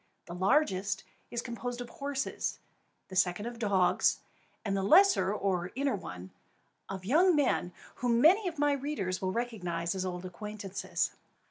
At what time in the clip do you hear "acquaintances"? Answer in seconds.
10.25-11.11